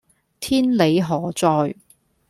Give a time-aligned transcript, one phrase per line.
[0.39, 1.75] 天理何在